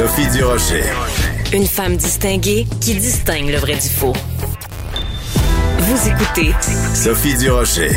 [0.00, 0.84] Sophie Durocher.
[1.52, 4.14] Une femme distinguée qui distingue le vrai du faux.
[5.78, 6.54] Vous écoutez
[6.94, 7.90] Sophie Durocher.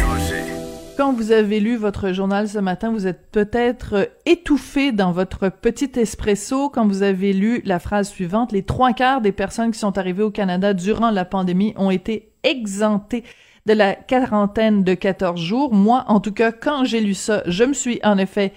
[0.97, 5.91] Quand vous avez lu votre journal ce matin, vous êtes peut-être étouffé dans votre petit
[5.95, 8.51] espresso quand vous avez lu la phrase suivante.
[8.51, 12.33] Les trois quarts des personnes qui sont arrivées au Canada durant la pandémie ont été
[12.43, 13.23] exemptées
[13.65, 15.73] de la quarantaine de 14 jours.
[15.73, 18.51] Moi, en tout cas, quand j'ai lu ça, je me suis en effet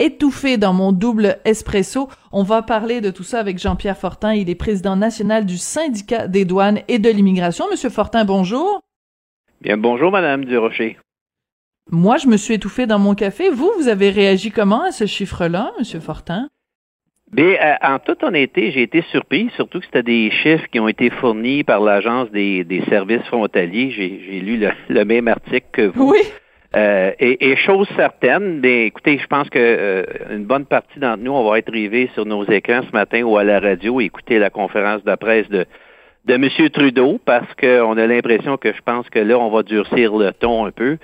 [0.00, 2.08] étouffé dans mon double espresso.
[2.32, 4.34] On va parler de tout ça avec Jean-Pierre Fortin.
[4.34, 7.66] Il est président national du syndicat des douanes et de l'immigration.
[7.70, 8.80] Monsieur Fortin, bonjour.
[9.60, 10.96] Bien, bonjour, Madame Durocher.
[11.90, 13.50] Moi, je me suis étouffé dans mon café.
[13.50, 16.00] Vous, vous avez réagi comment à ce chiffre-là, M.
[16.00, 16.48] Fortin?
[17.32, 20.88] Bien, euh, en toute honnêteté, j'ai été surpris, surtout que c'était des chiffres qui ont
[20.88, 23.92] été fournis par l'Agence des, services frontaliers.
[23.92, 26.10] J'ai lu le, même article que vous.
[26.10, 26.18] Oui.
[26.76, 31.32] Euh, et, chose certaine, bien, écoutez, je pense que euh, une bonne partie d'entre nous,
[31.32, 34.38] on va être rivés sur nos écrans ce matin ou à la radio et écouter
[34.38, 35.66] la conférence de presse de,
[36.26, 36.70] de M.
[36.70, 40.66] Trudeau, parce qu'on a l'impression que je pense que là, on va durcir le ton
[40.66, 40.98] un peu.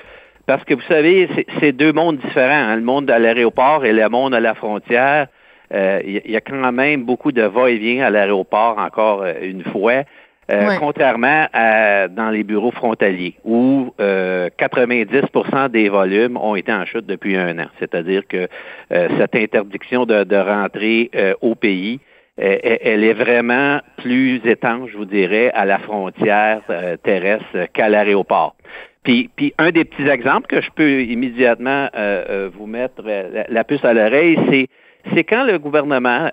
[0.47, 1.29] Parce que vous savez,
[1.59, 2.69] c'est deux mondes différents.
[2.71, 2.77] Hein.
[2.77, 5.27] le monde à l'aéroport et le monde à la frontière.
[5.73, 10.05] Il euh, y, a quand même beaucoup de va-et-vient à l'aéroport, encore euh, une fois.
[10.49, 17.07] Euh, contrairement à dans les bureaux frontaliers où 90% des volumes ont été en chute
[17.07, 17.67] depuis un an.
[17.81, 18.49] C'est-à-dire que
[18.91, 21.99] cette interdiction de, de rentrer au pays,
[22.37, 26.61] elle est vraiment plus étanche, je vous dirais, à la frontière
[27.03, 28.55] terrestre qu'à l'aéroport.
[29.07, 33.45] Puis, puis, un des petits exemples que je peux immédiatement euh, euh, vous mettre euh,
[33.49, 34.67] la, puce à l'oreille, c'est
[35.15, 36.29] c'est quand le gouvernement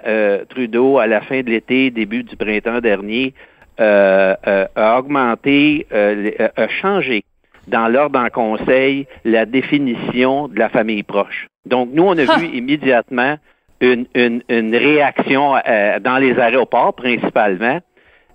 [0.49, 3.35] Trudeau, à la fin de l'été, début du printemps dernier,
[3.77, 7.23] a augmenté, a changé
[7.67, 11.47] dans l'ordre en conseil la définition de la famille proche.
[11.65, 13.37] Donc, nous, on a vu immédiatement
[13.79, 15.53] une, une, une réaction
[16.01, 17.79] dans les aéroports principalement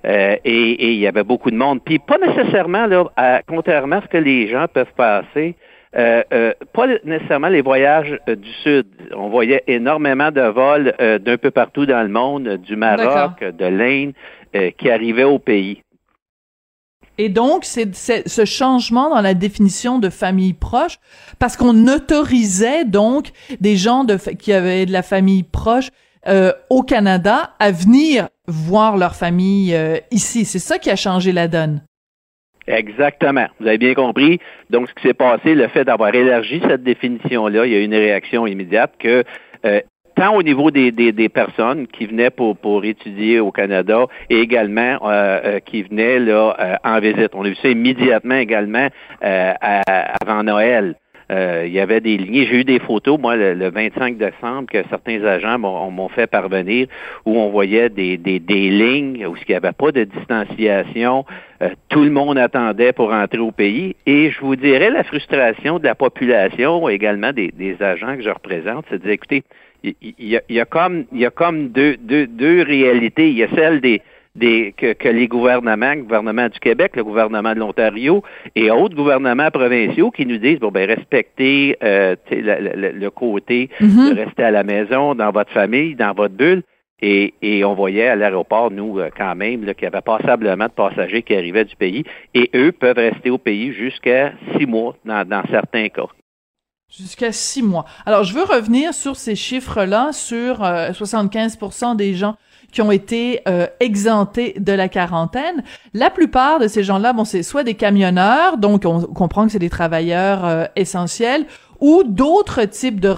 [0.05, 1.81] euh, et, il y avait beaucoup de monde.
[1.85, 5.57] Puis pas nécessairement, là, contrairement à ce que les gens peuvent passer,
[5.97, 8.87] euh, euh, pas nécessairement les voyages du Sud.
[9.17, 14.13] On voyait énormément de vols d'un peu partout dans le monde, du Maroc, de l'Inde,
[14.77, 15.83] qui arrivaient au pays.
[17.19, 20.99] Et donc, c'est ce changement dans la définition de famille proche,
[21.41, 25.91] parce qu'on autorisait donc des gens de, qui avaient de la famille proche
[26.29, 30.45] euh, au Canada à venir voir leur famille euh, ici.
[30.45, 31.83] C'est ça qui a changé la donne.
[32.69, 33.47] Exactement.
[33.61, 34.39] Vous avez bien compris.
[34.71, 37.85] Donc, ce qui s'est passé, le fait d'avoir élargi cette définition-là, il y a eu
[37.85, 39.25] une réaction immédiate que
[39.65, 39.81] euh,
[40.15, 44.99] tant au niveau des, des, personnes qui venaient pour, pour étudier au Canada et également
[45.65, 47.31] qui venaient là en visite.
[47.35, 48.89] On a vu ça immédiatement également
[49.21, 50.97] avant Noël.
[51.31, 52.47] Euh, il y avait des lignées.
[52.47, 56.87] J'ai eu des photos, moi, le, 25 décembre, que certains agents m'ont fait parvenir,
[57.27, 61.27] où on voyait des, des, des lignes où il n'y avait pas de distanciation.
[61.61, 63.95] Euh, tout le monde attendait pour entrer au pays.
[64.07, 68.31] Et je vous dirais, la frustration de la population, également des, des agents que je
[68.31, 69.43] représente, c'est de dire, écoutez,
[69.85, 73.29] il y, a, y a comme, y a comme deux, deux, deux réalités.
[73.31, 74.03] Il y a celle des
[74.39, 78.23] que, les gouvernements, le gouvernement du Québec, le gouvernement de l'Ontario
[78.55, 84.15] et autres gouvernements provinciaux qui nous disent bon ben respectez euh, le, côté mm-hmm.
[84.15, 86.63] de rester à la maison, dans votre famille, dans votre bulle.
[87.01, 91.23] Et, on voyait à l'aéroport, nous, euh, quand même, qu'il y avait passablement de passagers
[91.23, 92.05] qui arrivaient du pays.
[92.35, 96.07] Et eux peuvent rester au pays jusqu'à six mois dans, certains cas.
[96.91, 97.85] Jusqu'à six mois.
[98.05, 102.37] Alors, je veux revenir sur ces chiffres-là, sur 75% euh, des gens
[102.73, 105.63] qui ont été euh, exemptés de la quarantaine.
[105.95, 109.59] La plupart de ces gens-là, bon, c'est soit des camionneurs, donc on comprend que c'est
[109.59, 111.47] des travailleurs euh, essentiels,
[111.81, 113.15] ou d'autres types de,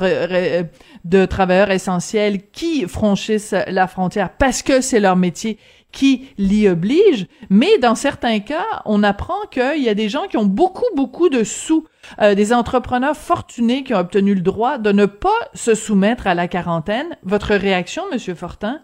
[1.05, 5.58] de travailleurs essentiels qui franchissent la frontière parce que c'est leur métier
[5.93, 10.37] qui l'y oblige, mais dans certains cas, on apprend qu'il y a des gens qui
[10.37, 11.87] ont beaucoup, beaucoup de sous,
[12.20, 16.35] euh, des entrepreneurs fortunés qui ont obtenu le droit de ne pas se soumettre à
[16.35, 17.17] la quarantaine.
[17.25, 18.81] Votre réaction, Monsieur Fortin?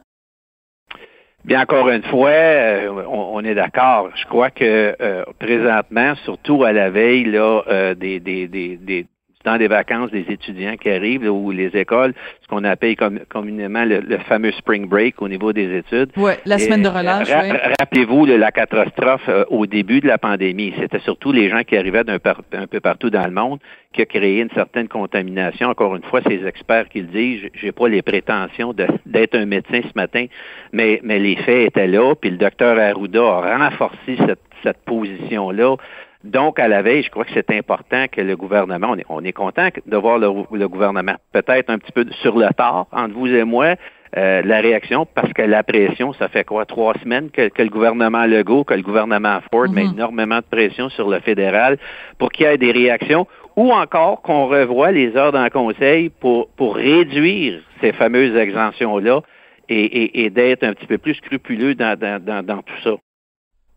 [1.47, 4.11] Bien, encore une fois, euh, on, est d'accord.
[4.17, 9.07] Je crois que euh, présentement, surtout à la veille là, euh, des, des, des, des,
[9.47, 12.13] dans les vacances des étudiants qui arrivent ou les écoles,
[12.43, 16.11] ce qu'on appelle comme, communément le, fameux spring break au niveau des études.
[16.17, 17.31] Oui, la semaine de relâche.
[17.79, 20.75] Rappelez-vous la catastrophe au début de la pandémie.
[20.79, 22.19] C'était surtout les gens qui arrivaient d'un
[22.53, 23.61] un peu partout dans le monde
[23.93, 25.69] qui a créé une certaine contamination.
[25.69, 29.81] Encore une fois, ces experts qui le disent, j'ai pas les prétentions d'être un médecin
[29.83, 30.27] ce matin,
[30.73, 35.77] mais, mais les faits étaient là, puis le docteur Arruda a renforcé cette, cette position-là.
[36.25, 39.25] Donc, à la veille, je crois que c'est important que le gouvernement, on est, on
[39.25, 43.27] est content de voir le, gouvernement peut-être un petit peu sur le tard entre vous
[43.27, 43.77] et moi,
[44.17, 48.25] euh, la réaction, parce que la pression, ça fait quoi, trois semaines que, le gouvernement
[48.25, 49.93] Legault, que le gouvernement Ford met mm-hmm.
[49.93, 51.79] énormément de pression sur le fédéral
[52.19, 53.27] pour qu'il y ait des réactions
[53.57, 59.21] ou encore qu'on revoie les heures dans conseil pour, pour réduire ces fameuses exemptions-là
[59.69, 62.95] et, d'être un petit peu plus scrupuleux dans, dans, tout ça.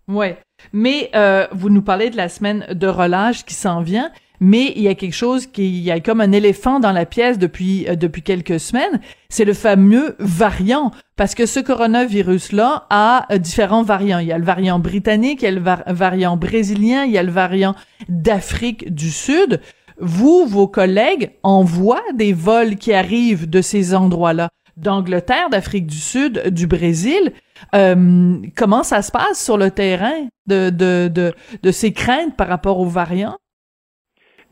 [0.08, 0.28] Oui,
[0.74, 4.82] mais euh, vous nous parlez de la semaine de relâche qui s'en vient, mais il
[4.82, 7.88] y a quelque chose qui il y a comme un éléphant dans la pièce depuis
[7.88, 13.38] euh, depuis quelques semaines, c'est le fameux variant parce que ce coronavirus là a euh,
[13.38, 17.12] différents variants, il y a le variant britannique, il y a le variant brésilien, il
[17.12, 17.76] y a le variant
[18.08, 19.62] d'Afrique du Sud.
[20.02, 26.50] Vous, vos collègues envoient des vols qui arrivent de ces endroits-là d'Angleterre, d'Afrique du Sud,
[26.50, 27.32] du Brésil.
[27.76, 32.48] Euh, comment ça se passe sur le terrain de, de, de, de ces craintes par
[32.48, 33.38] rapport aux variants?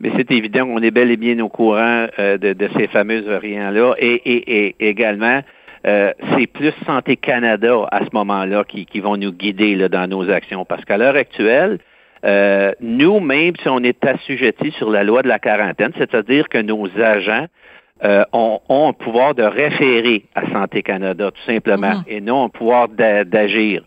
[0.00, 3.94] Mais c'est évident, on est bel et bien au courant euh, de, ces fameux variants-là.
[3.98, 5.40] Et, et, et également,
[5.86, 10.30] euh, c'est plus Santé Canada à ce moment-là qui, qui vont nous guider dans nos
[10.30, 10.64] actions.
[10.64, 11.78] Parce qu'à l'heure actuelle,
[12.80, 16.88] nous, même si on est assujettis sur la loi de la quarantaine, c'est-à-dire que nos
[17.00, 17.46] agents
[18.04, 22.04] euh, ont, ont, un pouvoir de référer à Santé Canada, tout simplement, mhm.
[22.06, 23.82] et non un pouvoir d'agir.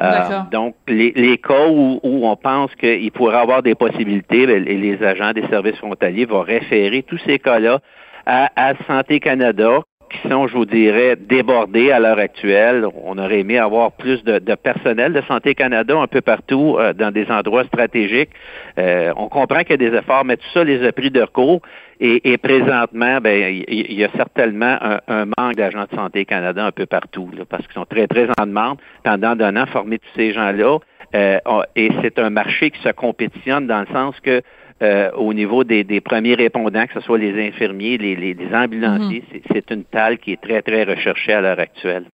[0.00, 5.02] Euh, donc, les, les cas où, on pense qu'il pourrait avoir des possibilités, ben, les,
[5.02, 7.78] agents des services frontaliers vont référer tous ces cas-là
[8.26, 12.86] à, à, Santé Canada, qui sont, je vous dirais, débordés à l'heure actuelle.
[13.04, 17.12] On aurait aimé avoir plus de, personnel de Santé Canada un peu partout euh, dans
[17.12, 18.30] des endroits stratégiques.
[18.78, 21.20] Euh, on comprend qu'il y a des efforts, mais tout ça les a pris de
[21.20, 21.62] recours.
[22.00, 24.76] Et, présentement, ben, il y, a certainement
[25.08, 28.46] un, manque d'agents de Santé Canada un peu partout, parce qu'ils sont très, très en
[28.46, 28.78] demande.
[29.02, 30.78] Pendant un an, former tous ces gens-là.
[31.14, 31.38] Euh,
[31.76, 34.42] et c'est un marché qui se compétitionne dans le sens que
[34.82, 39.40] euh, au niveau des, premiers répondants, que ce soit les infirmiers, les, ambulanciers, mhm.
[39.52, 42.06] c'est une talle qui est très, très recherchée à l'heure actuelle.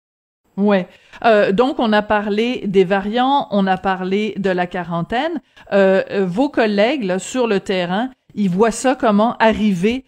[0.57, 0.89] Ouais.
[1.25, 5.41] Euh, donc on a parlé des variants, on a parlé de la quarantaine.
[5.73, 10.05] Euh, vos collègues sur le terrain, ils voient ça comment arriver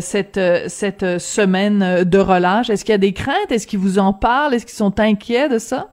[0.00, 2.70] cette cette semaine de relâche.
[2.70, 3.50] Est-ce qu'il y a des craintes?
[3.50, 4.54] Est-ce qu'ils vous en parlent?
[4.54, 5.88] Est-ce qu'ils sont inquiets de ça?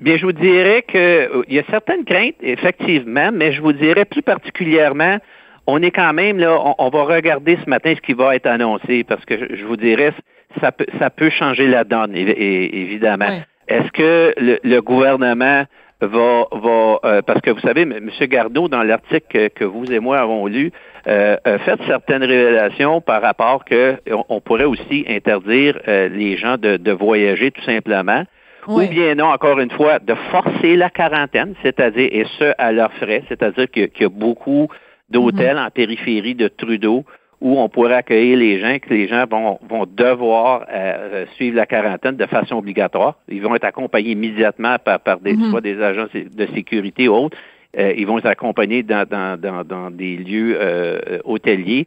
[0.00, 4.04] Bien, je vous dirais qu'il euh, y a certaines craintes, effectivement, mais je vous dirais
[4.04, 5.18] plus particulièrement,
[5.66, 9.02] on est quand même là, on, va regarder ce matin ce qui va être annoncé,
[9.02, 10.12] parce que je, vous dirais,
[10.60, 13.42] ça peut, ça peut changer la donne, évidemment.
[13.66, 15.64] Est-ce que le, gouvernement
[16.00, 18.10] va, va euh, parce que vous savez, M.
[18.22, 20.72] Gardeau, dans l'article que, vous et moi avons lu,
[21.06, 23.96] euh, fait certaines révélations par rapport que
[24.28, 28.24] on, pourrait aussi interdire les gens de, de voyager tout simplement
[28.68, 32.92] ou bien non, encore une fois, de forcer la quarantaine, c'est-à-dire, et ce, à leurs
[32.94, 34.68] frais, c'est-à-dire qu'il y a beaucoup
[35.08, 35.62] d'hôtels mhm.
[35.62, 37.04] en périphérie de Trudeau
[37.40, 41.66] où on pourrait accueillir les gens, que les gens vont, vont devoir euh, suivre la
[41.66, 43.14] quarantaine de façon obligatoire.
[43.28, 45.50] Ils vont être accompagnés immédiatement par, par des, mhm.
[45.50, 47.36] soit des agents de sécurité ou autres.
[47.78, 51.86] Euh, ils vont être accompagnés dans, dans, dans, dans des lieux euh, hôteliers.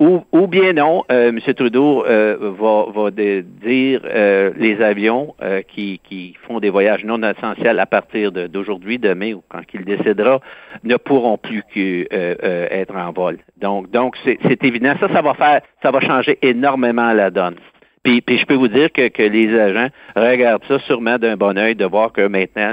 [0.00, 1.40] Ou, ou, bien non, euh, M.
[1.54, 7.20] Trudeau euh, va, va dire euh, les avions euh, qui, qui, font des voyages non
[7.22, 10.40] essentiels à partir d'aujourd'hui, demain ou quand il décédera,
[10.84, 11.64] ne pourront plus
[12.10, 13.38] être en vol.
[13.56, 14.94] Donc, donc c'est évident.
[15.00, 17.56] Ça, ça va faire, ça va changer énormément la donne.
[18.04, 21.58] Puis, puis je peux vous dire que, que les agents regardent ça sûrement d'un bon
[21.58, 22.72] oeil de voir que maintenant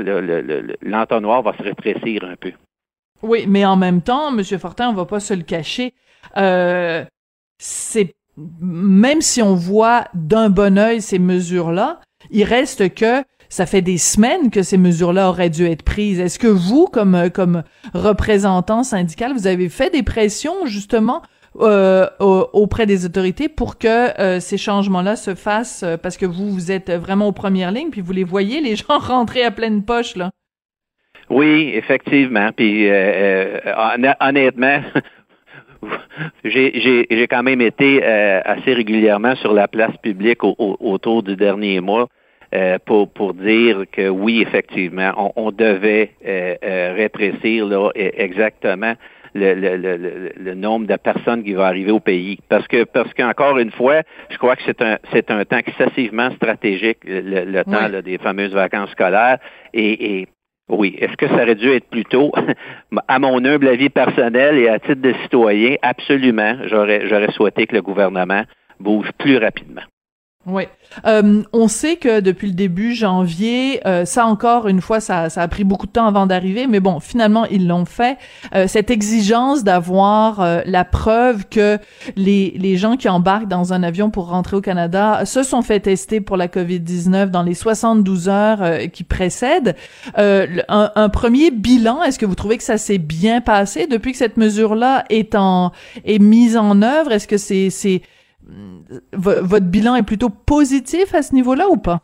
[0.82, 2.52] l'entonnoir va se rétrécir un peu.
[3.24, 4.44] Oui, mais en même temps, M.
[4.60, 5.94] Fortin, on va pas se le cacher.
[6.38, 7.04] Euh,
[7.58, 8.16] c'est
[8.62, 13.98] même si on voit d'un bon œil ces mesures-là, il reste que ça fait des
[13.98, 16.20] semaines que ces mesures-là auraient dû être prises.
[16.20, 21.22] Est-ce que vous, comme comme représentant syndical, vous avez fait des pressions justement
[21.62, 26.50] euh, auprès des autorités pour que euh, ces changements-là se fassent euh, parce que vous
[26.50, 29.86] vous êtes vraiment aux premières lignes puis vous les voyez les gens rentrer à pleine
[29.86, 30.32] poche là?
[31.30, 32.52] Oui, effectivement.
[32.56, 32.88] Puis
[34.20, 34.82] honnêtement,
[36.44, 42.08] j'ai quand même été euh, assez régulièrement sur la place publique autour du dernier mois
[42.54, 48.94] euh, pour, pour dire que oui, effectivement, on, devait euh, rétrécir là, e, exactement
[49.34, 52.40] le, nombre de personnes qui vont arriver au pays.
[52.48, 56.32] Parce que parce qu'encore une fois, je crois que c'est un c'est un temps excessivement
[56.32, 59.40] stratégique, le, temps des fameuses vacances scolaires.
[59.74, 60.28] Et, et
[60.70, 62.32] oui, est-ce que ça aurait dû être plus tôt?
[63.08, 67.76] à mon humble avis personnel et à titre de citoyen, absolument, j'aurais j'aurais souhaité que
[67.76, 68.44] le gouvernement
[68.80, 69.84] bouge plus rapidement.
[70.48, 70.64] Oui.
[71.08, 75.42] Euh, on sait que depuis le début janvier, euh, ça encore une fois, ça, ça
[75.42, 78.18] a pris beaucoup de temps avant d'arriver, mais bon, finalement ils l'ont fait.
[78.54, 81.80] Euh, cette exigence d'avoir euh, la preuve que
[82.16, 85.80] les, les gens qui embarquent dans un avion pour rentrer au Canada se sont fait
[85.80, 89.76] tester pour la COVID-19 dans les 72 heures euh, qui précèdent.
[90.16, 93.88] Un, un, premier bilan, est-ce que vous trouvez que ça s'est bien passé?
[93.88, 95.36] Depuis que cette mesure-là est
[96.06, 98.02] est mise en œuvre Est-ce que c'est c'est
[99.14, 102.02] votre bilan est plutôt positif à ce niveau-là ou pas?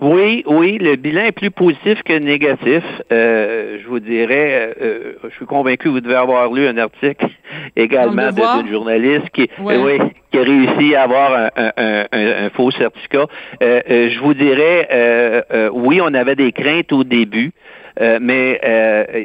[0.00, 2.82] Oui, oui, le bilan est plus positif que négatif.
[3.12, 7.28] Euh, je vous dirais, euh, je suis convaincu que vous devez avoir lu un article
[7.76, 9.98] également d'une journaliste qui, oui,
[10.32, 13.26] qui a réussi à avoir un, faux certificat.
[13.62, 14.88] Euh, je vous dirais,
[15.72, 17.52] oui, on avait des craintes au début.
[18.00, 18.60] mais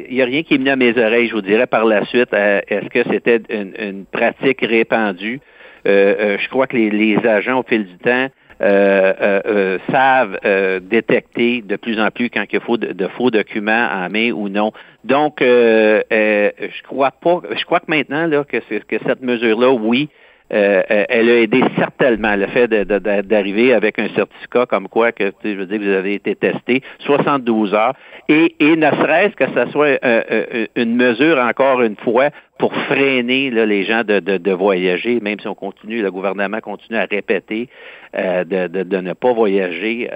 [0.08, 2.04] il n'y a rien qui est venu à mes oreilles, je vous dirais par la
[2.06, 2.32] suite.
[2.32, 5.40] Est-ce que c'était une, pratique répandue?
[5.86, 8.28] Euh, euh, je crois que les, agents, au fil du temps,
[8.62, 10.38] euh, savent
[10.82, 14.72] détecter de plus en plus quand il faut de, faux documents en main ou non.
[15.04, 17.40] Donc, je crois pas.
[17.56, 20.10] Je crois que maintenant là que, que cette mesure-là, oui,
[20.52, 25.32] euh, euh, elle a aidé certainement le fait d'arriver avec un certificat comme quoi que
[25.44, 27.94] je veux dire vous avez été testé 72 heures
[28.28, 33.50] et, et ne serait-ce que ce soit euh, une mesure encore une fois pour freiner
[33.50, 37.70] les gens de, de, voyager, même si on continue, le gouvernement continue à répéter
[38.12, 40.10] de, de, ne pas voyager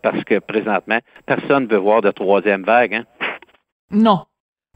[0.00, 2.94] parce que présentement, personne ne veut voir de troisième vague.
[2.94, 3.04] Hein?
[3.90, 4.20] Non.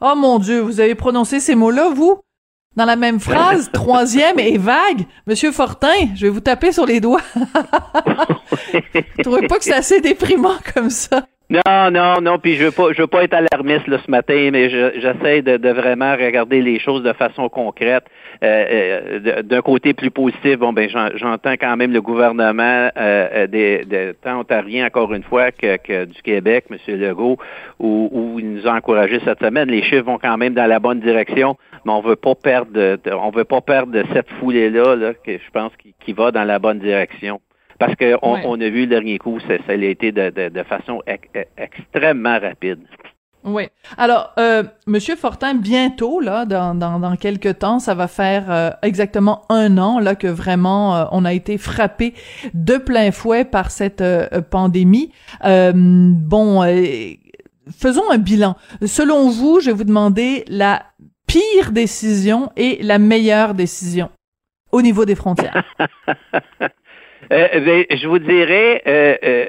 [0.00, 2.23] Oh mon Dieu, vous avez prononcé ces mots-là, vous?
[2.76, 7.00] Dans la même phrase, troisième et vague, Monsieur Fortin, je vais vous taper sur les
[7.00, 7.21] doigts.
[9.23, 11.26] Trouvez pas que c'est assez déprimant comme ça?
[11.52, 14.49] Non, non, non, puis je veux pas, je veux pas être alarmiste là, ce matin,
[14.50, 18.04] mais j'essaie de, de, vraiment regarder les choses de façon concrète.
[18.42, 23.85] Euh, euh, D'un côté plus positif, bon ben j'entends quand même le gouvernement euh, des,
[23.85, 26.78] de, tant encore une fois que, que du Québec, M.
[26.99, 27.37] Legault,
[27.78, 29.68] où, où, il nous a encouragé cette semaine.
[29.68, 32.99] Les chiffres vont quand même dans la bonne direction, mais on veut pas perdre, de,
[33.12, 36.44] on veut pas perdre cette foulée là, là que je pense qui, qui va dans
[36.44, 37.42] la bonne direction.
[37.83, 40.62] Parce qu'on on a vu le dernier coup, ça, ça a été de, de, de
[40.62, 41.03] façon
[41.57, 42.79] extrêmement rapide.
[43.43, 43.65] Oui.
[43.99, 48.71] Alors, euh, Monsieur Fortin, bientôt, là, dans, dans, dans quelques temps, ça va faire euh,
[48.83, 52.15] exactement un an là que vraiment euh, on a été frappé
[52.55, 55.11] de plein fouet par cette euh, pandémie.
[55.43, 56.62] bon,
[57.77, 58.55] faisons un bilan.
[58.87, 60.85] Selon vous, je vais vous demander la
[61.27, 64.09] pire décision et la meilleure décision
[64.71, 65.65] au niveau des frontières.
[67.33, 69.47] Euh, ben, je vous dirais euh, euh,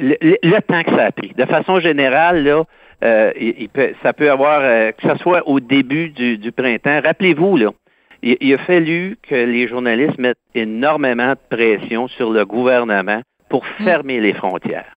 [0.00, 1.32] le, temps que ça a pris.
[1.36, 2.64] De façon générale, là,
[3.38, 7.00] il, peut, ça peut avoir, que ce soit au début du, printemps.
[7.04, 7.70] Rappelez-vous, là,
[8.22, 13.20] il, a fallu que les journalistes mettent énormément de pression sur le gouvernement
[13.50, 13.84] pour mm.
[13.84, 14.94] fermer les frontières.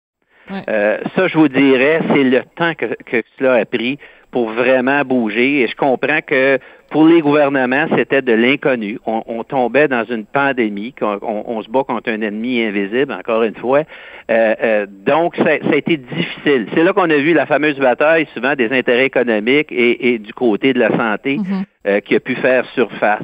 [0.49, 3.99] ça, je vous dirais, c'est le temps que, que cela a pris
[4.31, 5.61] pour vraiment bouger.
[5.61, 6.57] Et je comprends que
[6.91, 8.99] pour les gouvernements, c'était de l'inconnu.
[9.05, 13.55] On, tombait dans une pandémie, on, on, se bat contre un ennemi invisible, encore une
[13.55, 13.83] fois.
[14.29, 16.67] Euh, euh, donc, ça, a été difficile.
[16.73, 20.73] C'est là qu'on a vu la fameuse bataille, souvent des intérêts économiques et, du côté
[20.73, 21.63] de la santé, mm-hmm.
[21.87, 23.23] euh, qui a pu faire surface.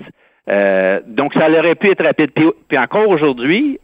[1.08, 2.32] donc, ça aurait pu être rapide.
[2.32, 3.80] Puis, encore aujourd'hui,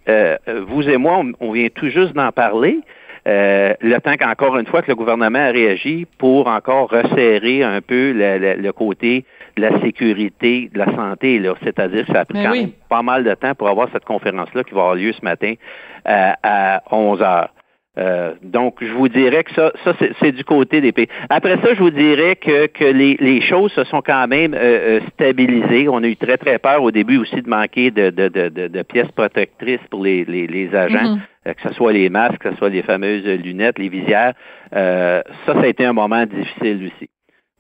[0.68, 2.80] vous et moi, on, vient tout juste d'en parler.
[3.26, 8.14] Le temps qu'encore une fois que le gouvernement a réagi pour encore resserrer un peu
[8.14, 9.26] le côté
[9.56, 11.42] de la sécurité, de la santé.
[11.64, 14.64] C'est-à-dire que ça a pris quand même pas mal de temps pour avoir cette conférence-là
[14.64, 15.54] qui va avoir lieu ce matin
[16.08, 17.50] euh, à 11 heures.
[18.00, 21.08] Euh, donc, je vous dirais que ça, ça c'est du côté des pays.
[21.30, 25.00] Après ça, je vous dirais que, que les, les choses se sont quand même euh,
[25.14, 25.88] stabilisées.
[25.88, 28.82] On a eu très, très peur au début aussi de manquer de, de, de, de
[28.82, 31.20] pièces protectrices pour les, les, les agents, mm-hmm.
[31.46, 34.34] Que ce soit les masques, que ce soit les fameuses lunettes, les visières.
[34.72, 37.10] ça, ça a été un moment difficile aussi.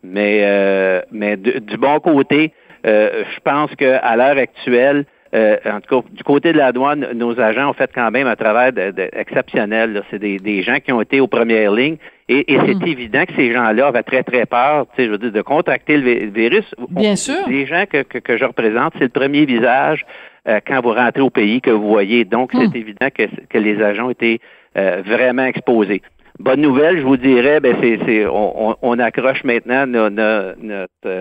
[0.03, 2.53] Mais, euh, mais du bon côté,
[2.85, 7.07] euh, je pense qu'à l'heure actuelle, euh, en tout cas, du côté de la douane,
[7.15, 8.71] nos agents ont fait quand même un travail
[9.13, 10.03] exceptionnel.
[10.11, 11.97] C'est des, des, gens qui ont été aux premières lignes.
[12.29, 12.87] Et, et c'est mm.
[12.87, 15.97] évident que ces gens-là avaient très, très peur, tu sais, je veux dire, de contracter
[15.97, 16.65] le virus.
[16.89, 17.47] Bien sûr.
[17.47, 20.05] Les gens que, que, que je représente, c'est le premier visage
[20.47, 22.25] euh, quand vous rentrez au pays que vous voyez.
[22.25, 22.75] Donc, c'est mm.
[22.75, 24.39] évident que, que les agents étaient
[24.75, 26.01] vraiment exposés.
[26.39, 30.55] Bonne nouvelle, je vous dirais, ben c'est, on, accroche maintenant notre,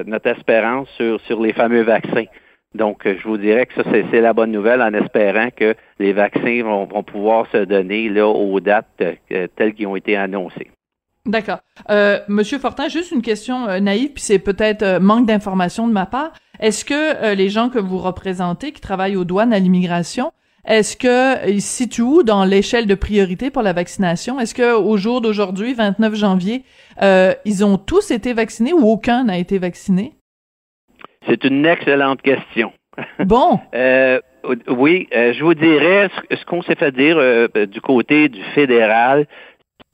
[0.07, 2.25] notre, espérance sur, sur les fameux vaccins.
[2.75, 6.63] Donc, je vous dirais que ça, c'est, la bonne nouvelle en espérant que les vaccins
[6.63, 10.71] vont, pouvoir se donner là aux dates euh, telles qu'ils ont été annoncées.
[11.25, 11.61] D'accord.
[11.89, 15.93] Euh, Monsieur Fortin, juste une question euh, naïve, puis c'est peut-être euh, manque d'information de
[15.93, 16.33] ma part.
[16.59, 20.33] Est-ce que les gens que vous représentez, qui travaillent aux douanes à l'immigration,
[20.65, 24.39] est-ce que ils se situent où dans l'échelle de priorité pour la vaccination?
[24.39, 26.63] Est-ce que au jour d'aujourd'hui, 29 janvier,
[27.01, 30.13] ils ont tous été vaccinés ou aucun n'a été vacciné?
[31.27, 32.73] C'est une excellente question.
[33.25, 33.59] Bon.
[34.69, 37.17] oui, je vous dirais ce qu'on s'est fait dire
[37.67, 39.27] du côté du fédéral,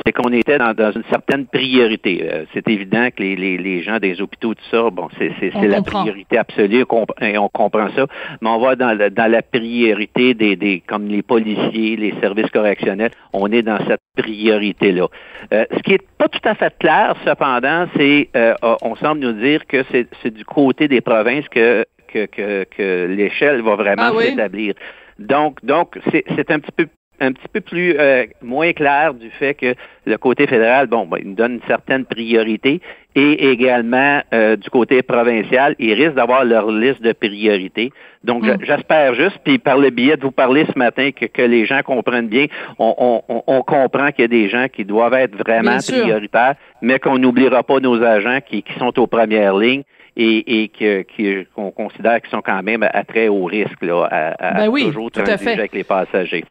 [0.07, 2.21] c'est qu'on était dans, une certaine priorité.
[2.23, 5.83] Euh, c'est évident que les, les, les, gens des hôpitaux, tout ça, bon, c'est, la
[5.83, 6.85] priorité absolue,
[7.21, 8.07] et on comprend ça,
[8.40, 13.11] mais on va dans, dans la priorité des, des, comme les policiers, les services correctionnels,
[13.33, 15.09] on est dans cette priorité-là.
[15.52, 19.33] Euh, ce qui est pas tout à fait clair, cependant, c'est, euh, on semble nous
[19.33, 24.12] dire que c'est, c'est du côté des provinces que, que, que, que l'échelle va vraiment
[24.17, 24.75] ah s'établir.
[25.19, 26.87] Donc, donc c'est, c'est un petit peu
[27.20, 29.75] un petit peu plus euh, moins clair du fait que
[30.06, 32.80] le côté fédéral, bon, ben, il nous donne une certaine priorité
[33.14, 37.92] et également euh, du côté provincial, ils risquent d'avoir leur liste de priorités.
[38.22, 38.58] Donc, mm.
[38.62, 41.80] j'espère juste, puis par le biais de vous parler ce matin, que, que les gens
[41.82, 42.46] comprennent bien,
[42.78, 46.98] on, on, on comprend qu'il y a des gens qui doivent être vraiment prioritaires, mais
[46.98, 49.82] qu'on n'oubliera pas nos agents qui, qui sont aux premières lignes
[50.16, 54.68] et, et qu'on considère qu'ils sont quand même à très haut risque là, à, ben
[54.68, 56.44] oui, toujours transiger avec les passagers.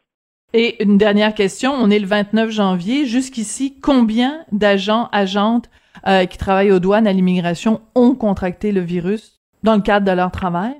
[0.54, 3.04] Et une dernière question, on est le 29 janvier.
[3.04, 5.68] Jusqu'ici, combien d'agents, agentes
[6.06, 10.16] euh, qui travaillent aux douanes à l'immigration ont contracté le virus dans le cadre de
[10.16, 10.72] leur travail?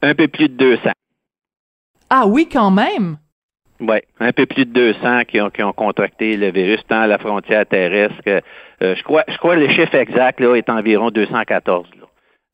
[0.00, 0.92] Un peu plus de 200.
[2.08, 3.18] Ah oui, quand même?
[3.80, 7.06] Oui, un peu plus de 200 qui ont, qui ont contracté le virus, tant à
[7.06, 8.40] la frontière terrestre que,
[8.82, 12.06] euh, je crois, je crois que le chiffre exact là, est environ 214 là,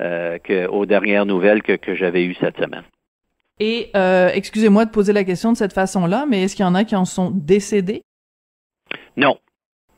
[0.03, 2.85] euh, que, aux dernières nouvelles que, que j'avais eues cette semaine.
[3.59, 6.75] Et euh, excusez-moi de poser la question de cette façon-là, mais est-ce qu'il y en
[6.75, 8.03] a qui en sont décédés?
[9.17, 9.39] Non,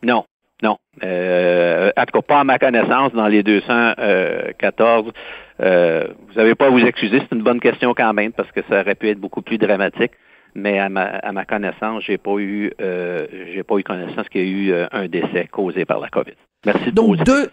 [0.03, 0.25] non,
[0.63, 0.79] non.
[1.03, 5.13] Euh, en tout cas, pas à ma connaissance dans les 214.
[5.61, 8.61] Euh, vous n'avez pas à vous excuser, c'est une bonne question quand même parce que
[8.69, 10.13] ça aurait pu être beaucoup plus dramatique.
[10.55, 14.41] Mais à ma, à ma connaissance, j'ai pas eu euh, j'ai pas eu connaissance qu'il
[14.41, 16.35] y a eu euh, un décès causé par la COVID.
[16.65, 17.51] Merci de Donc deux,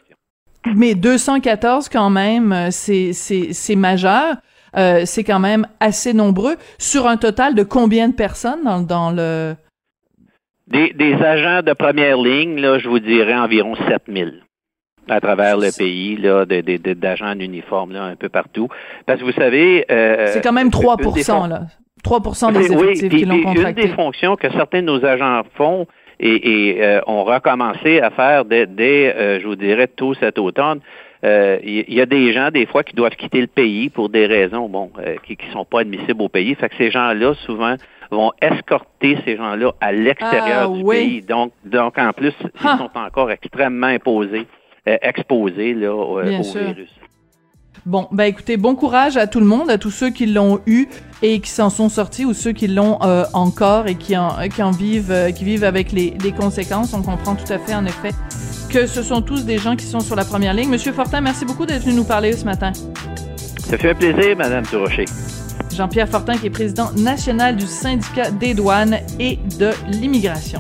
[0.76, 4.36] mais 214 quand même, euh, c'est c'est majeur.
[4.78, 6.56] Euh, c'est quand même assez nombreux.
[6.78, 9.56] Sur un total de combien de personnes dans, dans le...
[10.68, 14.42] Des, des, agents de première ligne, là, je vous dirais environ 7000
[15.08, 18.68] à travers le pays, là, d'agents en uniforme, là, un peu partout.
[19.06, 19.86] Parce que vous savez...
[19.92, 20.98] Euh, c'est quand même 3
[21.48, 21.62] là.
[22.04, 23.84] 3 des effectifs qui l'ont contracté.
[23.84, 25.86] Une des fonctions que certains de nos agents font
[26.20, 30.80] et, et euh, ont recommencé à faire dès, dès je vous dirais, tout cet automne,
[31.26, 34.28] il euh, y, a des gens, des fois, qui doivent quitter le pays pour des
[34.28, 36.54] raisons, bon, euh, qui ne sont pas admissibles au pays.
[36.56, 37.76] Fait que ces gens-là, souvent,
[38.12, 41.22] vont escorter ces gens-là à l'extérieur ah, du pays.
[41.22, 44.46] Donc, donc, en plus, ils sont encore extrêmement imposés,
[44.88, 46.94] euh, exposés là, au virus.
[47.86, 50.88] Bon, ben écoutez, bon courage à tout le monde, à tous ceux qui l'ont eu
[51.22, 52.98] et qui s'en sont sortis ou ceux qui l'ont
[53.34, 56.96] encore et qui en, qui en vivent, qui vivent avec les, les conséquences.
[56.96, 58.10] On comprend tout à fait, en effet,
[58.70, 60.70] que ce sont tous des gens qui sont sur la première ligne.
[60.70, 62.74] Monsieur Fortin, merci beaucoup d'être venu nous parler ce matin.
[63.60, 65.06] Ça fait un plaisir, Madame Tourocher.
[65.72, 70.60] Jean-Pierre Fortin, qui est président national du syndicat des douanes et de l'immigration.